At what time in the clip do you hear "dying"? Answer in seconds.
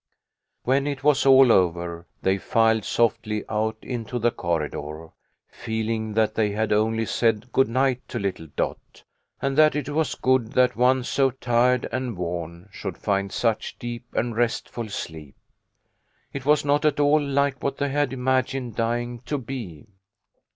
18.75-19.19